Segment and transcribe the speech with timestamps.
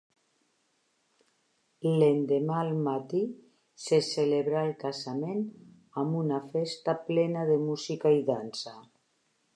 [1.99, 3.21] L'endemà al matí
[3.83, 5.47] se celebra el casament
[6.05, 8.79] amb una festa plena de música i dansa.